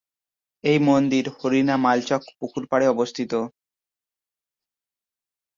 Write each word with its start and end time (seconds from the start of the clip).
এই 0.63 0.77
মন্দির 0.87 1.25
হরিণা 1.35 1.75
মালচক্ 1.77 2.23
পুকুর 2.37 2.63
পাড়ে 2.71 2.85
অবস্থিত। 2.87 3.31